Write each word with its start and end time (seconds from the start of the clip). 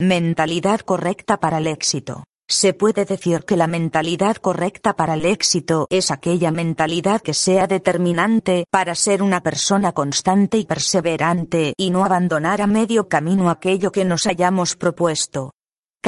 Mentalidad 0.00 0.78
correcta 0.82 1.40
para 1.40 1.58
el 1.58 1.66
éxito. 1.66 2.22
Se 2.48 2.72
puede 2.72 3.04
decir 3.04 3.44
que 3.44 3.56
la 3.56 3.66
mentalidad 3.66 4.36
correcta 4.36 4.94
para 4.94 5.14
el 5.14 5.26
éxito 5.26 5.88
es 5.90 6.12
aquella 6.12 6.52
mentalidad 6.52 7.20
que 7.20 7.34
sea 7.34 7.66
determinante 7.66 8.64
para 8.70 8.94
ser 8.94 9.24
una 9.24 9.42
persona 9.42 9.90
constante 9.90 10.56
y 10.56 10.66
perseverante 10.66 11.74
y 11.76 11.90
no 11.90 12.04
abandonar 12.04 12.62
a 12.62 12.68
medio 12.68 13.08
camino 13.08 13.50
aquello 13.50 13.90
que 13.90 14.04
nos 14.04 14.28
hayamos 14.28 14.76
propuesto. 14.76 15.50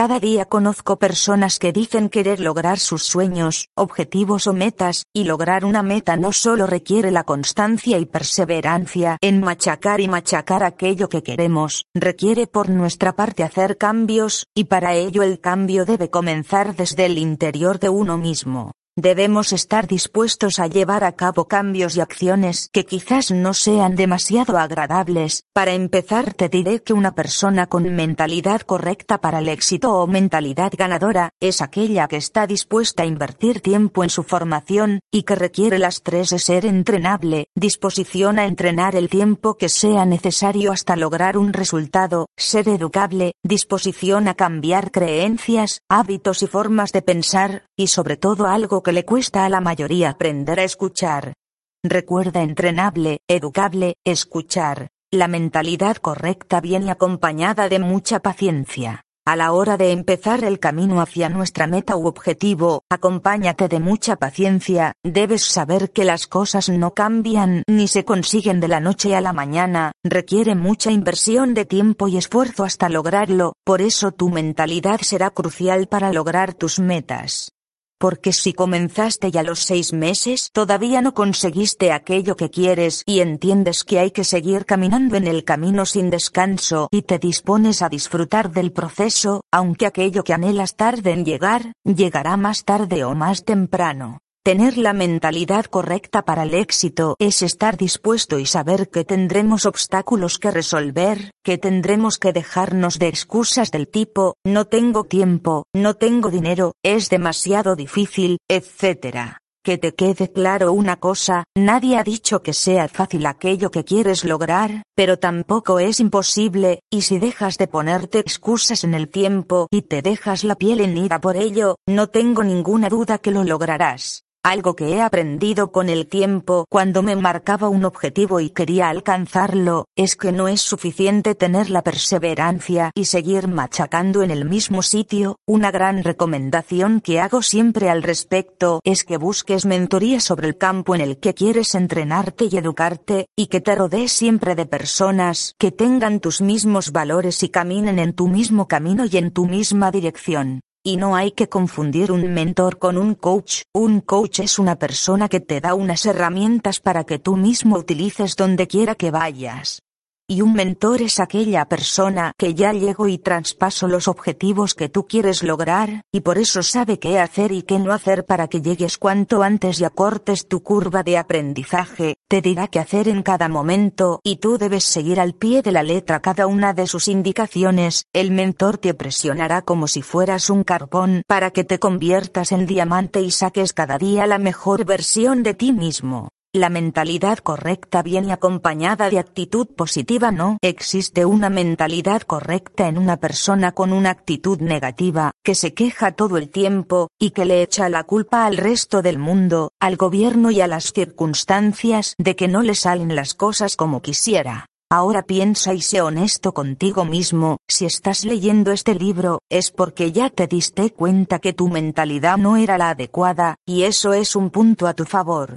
Cada 0.01 0.19
día 0.19 0.47
conozco 0.47 0.99
personas 0.99 1.59
que 1.59 1.75
dicen 1.75 2.09
querer 2.09 2.41
lograr 2.41 2.79
sus 2.79 3.03
sueños, 3.03 3.69
objetivos 3.75 4.47
o 4.47 4.55
metas, 4.55 5.05
y 5.13 5.25
lograr 5.25 5.67
una 5.67 5.83
meta 5.83 6.17
no 6.17 6.33
solo 6.33 6.67
requiere 6.67 7.11
la 7.11 7.25
constancia 7.25 7.99
y 7.99 8.07
perseverancia 8.07 9.19
en 9.21 9.43
machacar 9.43 10.01
y 10.01 10.09
machacar 10.09 10.65
aquello 10.65 11.11
que 11.11 11.23
queremos, 11.23 11.85
requiere 11.93 12.47
por 12.47 12.71
nuestra 12.71 13.15
parte 13.15 13.43
hacer 13.43 13.77
cambios, 13.77 14.47
y 14.55 14.65
para 14.65 14.95
ello 14.95 15.23
el 15.23 15.39
cambio 15.39 15.85
debe 15.85 16.09
comenzar 16.09 16.75
desde 16.75 17.05
el 17.05 17.19
interior 17.19 17.79
de 17.79 17.91
uno 17.91 18.17
mismo. 18.17 18.73
Debemos 19.03 19.55
estar 19.55 19.87
dispuestos 19.87 20.59
a 20.59 20.67
llevar 20.67 21.05
a 21.05 21.13
cabo 21.13 21.49
cambios 21.49 21.97
y 21.97 22.03
acciones 22.03 22.69
que 22.71 22.85
quizás 22.85 23.31
no 23.31 23.55
sean 23.55 23.97
demasiado 23.97 24.59
agradables. 24.59 25.45
Para 25.55 25.73
empezar 25.73 26.35
te 26.35 26.51
diré 26.51 26.83
que 26.83 26.93
una 26.93 27.15
persona 27.15 27.67
con 27.67 27.85
mentalidad 27.95 28.61
correcta 28.61 29.19
para 29.19 29.39
el 29.39 29.49
éxito 29.49 29.95
o 29.95 30.07
mentalidad 30.07 30.71
ganadora, 30.77 31.31
es 31.41 31.63
aquella 31.63 32.09
que 32.09 32.19
está 32.19 32.47
dispuesta 32.47 33.05
a 33.05 33.07
invertir 33.07 33.63
tiempo 33.63 34.05
en 34.05 34.11
su 34.11 34.23
formación, 34.23 35.01
y 35.11 35.23
que 35.23 35.35
requiere 35.35 35.79
las 35.79 36.03
tres 36.03 36.29
de 36.29 36.39
ser 36.39 36.67
entrenable, 36.67 37.47
disposición 37.55 38.39
a 38.39 38.45
entrenar 38.45 38.97
el 38.97 39.09
tiempo 39.09 39.55
que 39.55 39.71
sea 39.71 40.05
necesario 40.05 40.73
hasta 40.73 40.97
lograr 40.97 41.39
un 41.39 41.55
resultado, 41.55 42.27
ser 42.37 42.69
educable, 42.69 43.33
disposición 43.43 44.29
a 44.29 44.35
cambiar 44.35 44.91
creencias, 44.91 45.81
hábitos 45.89 46.43
y 46.43 46.49
formas 46.49 46.93
de 46.93 47.01
pensar, 47.01 47.65
y 47.79 47.87
sobre 47.87 48.19
todo 48.19 48.45
algo 48.45 48.83
que 48.83 48.90
le 48.93 49.05
cuesta 49.05 49.45
a 49.45 49.49
la 49.49 49.61
mayoría 49.61 50.11
aprender 50.11 50.61
a 50.61 50.65
escuchar. 50.65 51.35
Recuerda 51.83 52.43
entrenable, 52.43 53.21
educable, 53.29 53.95
escuchar. 54.05 54.89
La 55.13 55.29
mentalidad 55.29 55.97
correcta 55.97 56.61
viene 56.61 56.91
acompañada 56.91 57.69
de 57.69 57.79
mucha 57.79 58.21
paciencia. 58.21 59.05
A 59.27 59.37
la 59.37 59.53
hora 59.53 59.77
de 59.77 59.93
empezar 59.93 60.45
el 60.45 60.59
camino 60.59 61.01
hacia 61.01 61.29
nuestra 61.29 61.67
meta 61.67 61.97
u 61.97 62.07
objetivo, 62.07 62.83
acompáñate 62.91 63.69
de 63.69 63.79
mucha 63.79 64.17
paciencia, 64.17 64.95
debes 65.05 65.45
saber 65.45 65.91
que 65.91 66.05
las 66.05 66.27
cosas 66.27 66.69
no 66.69 66.95
cambian 66.95 67.63
ni 67.69 67.87
se 67.87 68.05
consiguen 68.05 68.61
de 68.61 68.69
la 68.69 68.81
noche 68.81 69.15
a 69.15 69.21
la 69.21 69.33
mañana, 69.33 69.93
requiere 70.03 70.55
mucha 70.55 70.91
inversión 70.91 71.55
de 71.55 71.65
tiempo 71.65 72.09
y 72.09 72.17
esfuerzo 72.17 72.65
hasta 72.65 72.89
lograrlo, 72.89 73.53
por 73.65 73.83
eso 73.83 74.11
tu 74.11 74.31
mentalidad 74.31 75.01
será 75.01 75.31
crucial 75.31 75.87
para 75.87 76.13
lograr 76.13 76.55
tus 76.55 76.81
metas 76.81 77.53
porque 78.01 78.33
si 78.33 78.55
comenzaste 78.55 79.31
ya 79.31 79.43
los 79.43 79.61
seis 79.61 79.93
meses 79.93 80.51
todavía 80.53 81.03
no 81.03 81.13
conseguiste 81.13 81.93
aquello 81.93 82.35
que 82.35 82.49
quieres 82.49 83.03
y 83.05 83.21
entiendes 83.21 83.85
que 83.85 83.99
hay 83.99 84.11
que 84.11 84.25
seguir 84.25 84.65
caminando 84.65 85.17
en 85.17 85.27
el 85.27 85.45
camino 85.45 85.85
sin 85.85 86.09
descanso 86.09 86.89
y 86.91 87.03
te 87.03 87.19
dispones 87.19 87.83
a 87.83 87.91
disfrutar 87.91 88.53
del 88.53 88.73
proceso, 88.73 89.43
aunque 89.53 89.85
aquello 89.85 90.25
que 90.25 90.33
anhelas 90.33 90.77
tarde 90.77 91.11
en 91.11 91.27
llegar, 91.27 91.75
llegará 91.85 92.39
más 92.39 92.65
tarde 92.65 93.05
o 93.05 93.15
más 93.15 93.45
temprano. 93.45 94.21
Tener 94.51 94.79
la 94.79 94.95
mentalidad 94.95 95.67
correcta 95.67 96.23
para 96.23 96.43
el 96.43 96.55
éxito 96.55 97.15
es 97.21 97.41
estar 97.43 97.77
dispuesto 97.77 98.41
y 98.41 98.47
saber 98.47 98.91
que 98.91 99.05
tendremos 99.05 99.65
obstáculos 99.65 100.41
que 100.41 100.51
resolver, 100.51 101.31
que 101.45 101.57
tendremos 101.57 102.19
que 102.19 102.33
dejarnos 102.33 102.99
de 102.99 103.07
excusas 103.07 103.71
del 103.71 103.87
tipo, 103.87 104.35
no 104.45 104.65
tengo 104.65 105.05
tiempo, 105.05 105.67
no 105.73 105.95
tengo 105.95 106.31
dinero, 106.31 106.73
es 106.83 107.11
demasiado 107.11 107.77
difícil, 107.77 108.39
etc. 108.49 109.37
Que 109.63 109.79
te 109.79 109.95
quede 109.95 110.33
claro 110.33 110.73
una 110.73 110.97
cosa, 110.97 111.45
nadie 111.57 111.97
ha 111.97 112.03
dicho 112.03 112.43
que 112.43 112.53
sea 112.53 112.89
fácil 112.89 113.27
aquello 113.27 113.71
que 113.71 113.85
quieres 113.85 114.25
lograr, 114.25 114.83
pero 114.97 115.17
tampoco 115.21 115.79
es 115.79 116.01
imposible, 116.01 116.81
y 116.91 117.03
si 117.03 117.21
dejas 117.21 117.57
de 117.57 117.69
ponerte 117.69 118.19
excusas 118.19 118.83
en 118.83 118.95
el 118.95 119.11
tiempo 119.11 119.69
y 119.71 119.83
te 119.83 120.03
dejas 120.03 120.43
la 120.43 120.57
piel 120.57 120.81
ida 120.99 121.21
por 121.21 121.37
ello, 121.37 121.77
no 121.87 122.09
tengo 122.09 122.43
ninguna 122.43 122.89
duda 122.89 123.19
que 123.19 123.31
lo 123.31 123.45
lograrás. 123.45 124.25
Algo 124.43 124.75
que 124.75 124.89
he 124.95 125.03
aprendido 125.03 125.71
con 125.71 125.91
el 125.91 126.07
tiempo 126.07 126.65
cuando 126.71 127.03
me 127.03 127.15
marcaba 127.15 127.69
un 127.69 127.85
objetivo 127.85 128.41
y 128.41 128.49
quería 128.49 128.89
alcanzarlo, 128.89 129.85
es 129.97 130.17
que 130.17 130.33
no 130.33 130.49
es 130.49 130.63
suficiente 130.63 131.35
tener 131.35 131.69
la 131.69 131.83
perseverancia 131.83 132.91
y 132.95 133.05
seguir 133.05 133.49
machacando 133.49 134.23
en 134.23 134.31
el 134.31 134.47
mismo 134.47 134.81
sitio. 134.81 135.37
Una 135.47 135.71
gran 135.71 136.05
recomendación 136.05 137.03
que 137.03 137.21
hago 137.21 137.43
siempre 137.43 137.91
al 137.91 138.03
respecto 138.03 138.81
es 138.83 139.05
que 139.05 139.19
busques 139.19 139.67
mentoría 139.67 140.21
sobre 140.21 140.49
el 140.49 140.57
campo 140.57 140.95
en 140.95 141.03
el 141.03 141.19
que 141.19 141.35
quieres 141.35 141.75
entrenarte 141.75 142.47
y 142.51 142.57
educarte, 142.57 143.27
y 143.37 143.49
que 143.49 143.61
te 143.61 143.75
rodees 143.75 144.11
siempre 144.11 144.55
de 144.55 144.65
personas 144.65 145.55
que 145.59 145.71
tengan 145.71 146.19
tus 146.19 146.41
mismos 146.41 146.93
valores 146.93 147.43
y 147.43 147.51
caminen 147.51 147.99
en 147.99 148.15
tu 148.15 148.27
mismo 148.27 148.69
camino 148.69 149.05
y 149.05 149.19
en 149.19 149.33
tu 149.33 149.45
misma 149.45 149.91
dirección. 149.91 150.61
Y 150.83 150.97
no 150.97 151.15
hay 151.15 151.33
que 151.33 151.49
confundir 151.49 152.11
un 152.11 152.33
mentor 152.33 152.79
con 152.79 152.97
un 152.97 153.15
coach. 153.15 153.63
Un 153.75 154.01
coach 154.01 154.41
es 154.41 154.59
una 154.59 154.77
persona 154.77 155.29
que 155.29 155.41
te 155.41 155.61
da 155.61 155.75
unas 155.75 156.07
herramientas 156.07 156.81
para 156.81 157.05
que 157.05 157.19
tú 157.19 157.37
mismo 157.37 157.77
utilices 157.77 158.35
donde 158.35 158.67
quiera 158.67 158.95
que 158.95 159.11
vayas 159.11 159.83
y 160.31 160.43
un 160.43 160.53
mentor 160.53 161.03
es 161.03 161.19
aquella 161.19 161.65
persona 161.65 162.35
que 162.39 162.55
ya 162.55 162.73
llegó 162.73 163.09
y 163.09 163.19
traspaso 163.19 163.89
los 163.89 164.07
objetivos 164.07 164.75
que 164.75 164.89
tú 164.89 165.09
quieres 165.09 165.43
lograr, 165.43 166.03
y 166.13 166.21
por 166.21 166.39
eso 166.39 166.63
sabe 166.63 167.01
qué 167.01 167.19
hacer 167.19 167.51
y 167.51 167.63
qué 167.63 167.81
no 167.81 167.93
hacer 167.93 168.25
para 168.27 168.47
que 168.47 168.63
llegues 168.63 168.97
cuanto 168.97 169.43
antes 169.43 169.81
y 169.81 169.85
acortes 169.85 170.47
tu 170.47 170.63
curva 170.63 171.03
de 171.03 171.19
aprendizaje, 171.19 172.15
te 172.29 172.43
dirá 172.43 172.69
qué 172.69 172.79
hacer 172.79 173.09
en 173.09 173.25
cada 173.25 173.49
momento 173.49 174.21
y 174.23 174.37
tú 174.37 174.57
debes 174.57 174.85
seguir 174.85 175.19
al 175.19 175.35
pie 175.35 175.63
de 175.63 175.73
la 175.73 175.83
letra 175.83 176.21
cada 176.21 176.47
una 176.47 176.75
de 176.75 176.87
sus 176.87 177.09
indicaciones, 177.09 178.05
el 178.13 178.31
mentor 178.31 178.79
te 178.79 178.95
presionará 178.95 179.63
como 179.63 179.89
si 179.89 180.01
fueras 180.01 180.49
un 180.49 180.63
carbón 180.63 181.25
para 181.27 181.51
que 181.51 181.65
te 181.65 181.81
conviertas 181.81 182.53
en 182.53 182.67
diamante 182.67 183.21
y 183.21 183.33
saques 183.33 183.73
cada 183.73 183.99
día 183.99 184.29
la 184.29 184.39
mejor 184.39 184.85
versión 184.85 185.43
de 185.43 185.55
ti 185.55 185.73
mismo. 185.73 186.29
La 186.53 186.69
mentalidad 186.69 187.39
correcta 187.39 188.03
viene 188.03 188.33
acompañada 188.33 189.09
de 189.09 189.21
actitud 189.21 189.69
positiva. 189.69 190.33
No 190.33 190.59
existe 190.63 191.25
una 191.25 191.49
mentalidad 191.49 192.23
correcta 192.23 192.89
en 192.89 192.99
una 192.99 193.19
persona 193.19 193.71
con 193.71 193.93
una 193.93 194.11
actitud 194.11 194.59
negativa, 194.61 195.31
que 195.45 195.55
se 195.55 195.75
queja 195.75 196.11
todo 196.11 196.39
el 196.39 196.51
tiempo, 196.51 197.07
y 197.21 197.31
que 197.31 197.45
le 197.45 197.63
echa 197.63 197.89
la 197.89 198.03
culpa 198.03 198.47
al 198.47 198.57
resto 198.57 199.01
del 199.01 199.17
mundo, 199.17 199.71
al 199.79 199.95
gobierno 199.95 200.51
y 200.51 200.61
a 200.61 200.67
las 200.67 200.93
circunstancias 200.93 202.17
de 202.19 202.35
que 202.35 202.49
no 202.49 202.63
le 202.63 202.75
salen 202.75 203.15
las 203.15 203.35
cosas 203.35 203.77
como 203.77 204.03
quisiera. 204.03 204.67
Ahora 204.91 205.23
piensa 205.23 205.73
y 205.73 205.83
sé 205.83 206.01
honesto 206.01 206.53
contigo 206.53 207.05
mismo, 207.05 207.59
si 207.69 207.87
estás 207.87 208.25
leyendo 208.25 208.73
este 208.73 208.97
libro, 208.97 209.39
es 209.49 209.71
porque 209.71 210.11
ya 210.11 210.31
te 210.31 210.49
diste 210.49 210.91
cuenta 210.91 211.39
que 211.39 211.53
tu 211.53 211.69
mentalidad 211.69 212.39
no 212.39 212.57
era 212.57 212.77
la 212.77 212.91
adecuada, 212.91 213.55
y 213.65 213.85
eso 213.85 214.15
es 214.15 214.35
un 214.35 214.51
punto 214.51 214.89
a 214.89 214.95
tu 214.95 215.05
favor. 215.05 215.55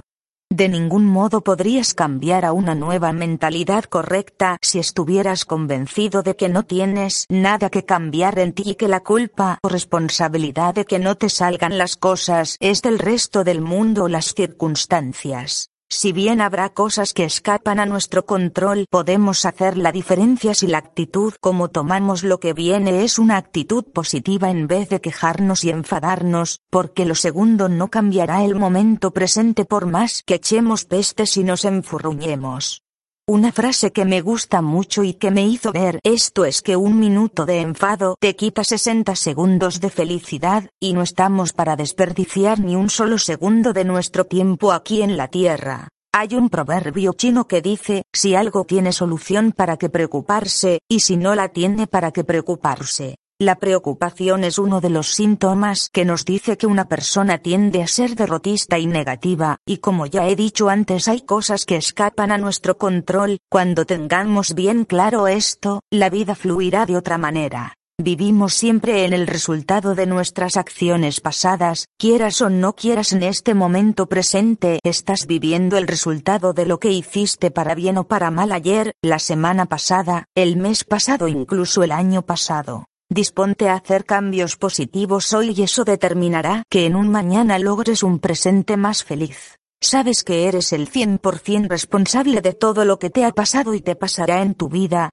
De 0.56 0.68
ningún 0.68 1.04
modo 1.04 1.40
podrías 1.40 1.94
cambiar 1.94 2.44
a 2.44 2.52
una 2.52 2.76
nueva 2.76 3.12
mentalidad 3.12 3.82
correcta 3.82 4.56
si 4.62 4.78
estuvieras 4.78 5.44
convencido 5.44 6.22
de 6.22 6.36
que 6.36 6.48
no 6.48 6.62
tienes 6.62 7.26
nada 7.28 7.70
que 7.70 7.84
cambiar 7.84 8.38
en 8.38 8.52
ti 8.52 8.62
y 8.64 8.74
que 8.76 8.86
la 8.86 9.00
culpa 9.00 9.58
o 9.64 9.68
responsabilidad 9.68 10.72
de 10.72 10.84
que 10.84 11.00
no 11.00 11.16
te 11.16 11.28
salgan 11.28 11.76
las 11.76 11.96
cosas 11.96 12.56
es 12.60 12.82
del 12.82 13.00
resto 13.00 13.42
del 13.42 13.62
mundo 13.62 14.04
o 14.04 14.08
las 14.08 14.32
circunstancias. 14.32 15.73
Si 15.88 16.12
bien 16.12 16.40
habrá 16.40 16.70
cosas 16.70 17.12
que 17.12 17.24
escapan 17.24 17.80
a 17.80 17.86
nuestro 17.86 18.26
control, 18.26 18.86
podemos 18.90 19.44
hacer 19.44 19.76
la 19.76 19.92
diferencia 19.92 20.54
si 20.54 20.66
la 20.66 20.78
actitud 20.78 21.34
como 21.40 21.68
tomamos 21.68 22.22
lo 22.22 22.40
que 22.40 22.52
viene 22.52 23.04
es 23.04 23.18
una 23.18 23.36
actitud 23.36 23.84
positiva 23.84 24.50
en 24.50 24.66
vez 24.66 24.88
de 24.88 25.00
quejarnos 25.00 25.64
y 25.64 25.70
enfadarnos, 25.70 26.60
porque 26.70 27.04
lo 27.04 27.14
segundo 27.14 27.68
no 27.68 27.88
cambiará 27.88 28.44
el 28.44 28.54
momento 28.54 29.12
presente 29.12 29.64
por 29.64 29.86
más 29.86 30.22
que 30.24 30.36
echemos 30.36 30.84
pestes 30.84 31.36
y 31.36 31.44
nos 31.44 31.64
enfurruñemos. 31.64 32.83
Una 33.26 33.52
frase 33.52 33.90
que 33.90 34.04
me 34.04 34.20
gusta 34.20 34.60
mucho 34.60 35.02
y 35.02 35.14
que 35.14 35.30
me 35.30 35.46
hizo 35.46 35.72
ver 35.72 35.98
esto 36.04 36.44
es 36.44 36.60
que 36.60 36.76
un 36.76 37.00
minuto 37.00 37.46
de 37.46 37.62
enfado 37.62 38.16
te 38.20 38.36
quita 38.36 38.64
60 38.64 39.16
segundos 39.16 39.80
de 39.80 39.88
felicidad, 39.88 40.68
y 40.78 40.92
no 40.92 41.00
estamos 41.00 41.54
para 41.54 41.74
desperdiciar 41.74 42.60
ni 42.60 42.76
un 42.76 42.90
solo 42.90 43.16
segundo 43.16 43.72
de 43.72 43.86
nuestro 43.86 44.26
tiempo 44.26 44.72
aquí 44.72 45.00
en 45.00 45.16
la 45.16 45.28
Tierra. 45.28 45.88
Hay 46.12 46.34
un 46.34 46.50
proverbio 46.50 47.14
chino 47.14 47.48
que 47.48 47.62
dice, 47.62 48.02
si 48.12 48.34
algo 48.34 48.64
tiene 48.64 48.92
solución 48.92 49.52
para 49.52 49.78
que 49.78 49.88
preocuparse, 49.88 50.80
y 50.86 51.00
si 51.00 51.16
no 51.16 51.34
la 51.34 51.48
tiene 51.48 51.86
para 51.86 52.12
que 52.12 52.24
preocuparse. 52.24 53.16
La 53.40 53.56
preocupación 53.56 54.44
es 54.44 54.58
uno 54.60 54.80
de 54.80 54.90
los 54.90 55.08
síntomas 55.08 55.90
que 55.92 56.04
nos 56.04 56.24
dice 56.24 56.56
que 56.56 56.68
una 56.68 56.84
persona 56.84 57.38
tiende 57.38 57.82
a 57.82 57.88
ser 57.88 58.14
derrotista 58.14 58.78
y 58.78 58.86
negativa, 58.86 59.56
y 59.66 59.78
como 59.78 60.06
ya 60.06 60.28
he 60.28 60.36
dicho 60.36 60.68
antes 60.68 61.08
hay 61.08 61.22
cosas 61.22 61.64
que 61.64 61.74
escapan 61.74 62.30
a 62.30 62.38
nuestro 62.38 62.78
control, 62.78 63.38
cuando 63.50 63.86
tengamos 63.86 64.54
bien 64.54 64.84
claro 64.84 65.26
esto, 65.26 65.80
la 65.90 66.10
vida 66.10 66.36
fluirá 66.36 66.86
de 66.86 66.96
otra 66.96 67.18
manera. 67.18 67.74
Vivimos 68.00 68.54
siempre 68.54 69.04
en 69.04 69.12
el 69.12 69.26
resultado 69.26 69.96
de 69.96 70.06
nuestras 70.06 70.56
acciones 70.56 71.20
pasadas, 71.20 71.86
quieras 71.98 72.40
o 72.40 72.50
no 72.50 72.76
quieras 72.76 73.12
en 73.12 73.24
este 73.24 73.54
momento 73.54 74.06
presente, 74.06 74.78
estás 74.84 75.26
viviendo 75.26 75.76
el 75.76 75.88
resultado 75.88 76.52
de 76.52 76.66
lo 76.66 76.78
que 76.78 76.92
hiciste 76.92 77.50
para 77.50 77.74
bien 77.74 77.98
o 77.98 78.04
para 78.04 78.30
mal 78.30 78.52
ayer, 78.52 78.92
la 79.02 79.18
semana 79.18 79.66
pasada, 79.66 80.26
el 80.36 80.56
mes 80.56 80.84
pasado, 80.84 81.26
incluso 81.26 81.82
el 81.82 81.90
año 81.90 82.22
pasado. 82.22 82.86
Disponte 83.10 83.68
a 83.68 83.74
hacer 83.74 84.06
cambios 84.06 84.56
positivos 84.56 85.32
hoy 85.34 85.54
y 85.56 85.62
eso 85.62 85.84
determinará 85.84 86.62
que 86.70 86.86
en 86.86 86.96
un 86.96 87.10
mañana 87.10 87.58
logres 87.58 88.02
un 88.02 88.18
presente 88.18 88.76
más 88.76 89.04
feliz. 89.04 89.58
Sabes 89.80 90.24
que 90.24 90.48
eres 90.48 90.72
el 90.72 90.90
100% 90.90 91.68
responsable 91.68 92.40
de 92.40 92.54
todo 92.54 92.86
lo 92.86 92.98
que 92.98 93.10
te 93.10 93.24
ha 93.24 93.32
pasado 93.32 93.74
y 93.74 93.82
te 93.82 93.94
pasará 93.94 94.40
en 94.40 94.54
tu 94.54 94.70
vida. 94.70 95.10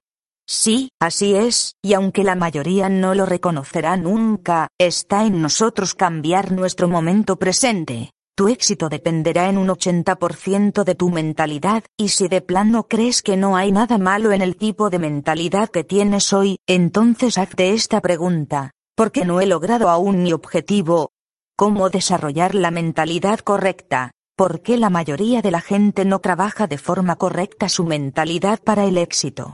Sí, 0.48 0.88
así 1.00 1.34
es, 1.34 1.74
y 1.82 1.92
aunque 1.92 2.24
la 2.24 2.34
mayoría 2.34 2.88
no 2.88 3.14
lo 3.14 3.26
reconocerá 3.26 3.96
nunca, 3.98 4.68
está 4.78 5.24
en 5.26 5.42
nosotros 5.42 5.94
cambiar 5.94 6.52
nuestro 6.52 6.88
momento 6.88 7.36
presente. 7.36 8.10
Tu 8.34 8.48
éxito 8.48 8.88
dependerá 8.88 9.50
en 9.50 9.58
un 9.58 9.68
80% 9.68 10.84
de 10.84 10.94
tu 10.94 11.10
mentalidad, 11.10 11.84
y 11.98 12.08
si 12.08 12.28
de 12.28 12.40
plano 12.40 12.84
crees 12.84 13.20
que 13.20 13.36
no 13.36 13.56
hay 13.56 13.72
nada 13.72 13.98
malo 13.98 14.32
en 14.32 14.40
el 14.40 14.56
tipo 14.56 14.88
de 14.88 14.98
mentalidad 14.98 15.68
que 15.68 15.84
tienes 15.84 16.32
hoy, 16.32 16.56
entonces 16.66 17.36
hazte 17.36 17.74
esta 17.74 18.00
pregunta. 18.00 18.70
¿Por 18.96 19.12
qué 19.12 19.26
no 19.26 19.42
he 19.42 19.46
logrado 19.46 19.90
aún 19.90 20.22
mi 20.22 20.32
objetivo? 20.32 21.10
¿Cómo 21.56 21.90
desarrollar 21.90 22.54
la 22.54 22.70
mentalidad 22.70 23.40
correcta? 23.40 24.12
¿Por 24.34 24.62
qué 24.62 24.78
la 24.78 24.88
mayoría 24.88 25.42
de 25.42 25.50
la 25.50 25.60
gente 25.60 26.06
no 26.06 26.18
trabaja 26.18 26.66
de 26.66 26.78
forma 26.78 27.16
correcta 27.16 27.68
su 27.68 27.84
mentalidad 27.84 28.60
para 28.62 28.84
el 28.84 28.96
éxito? 28.96 29.52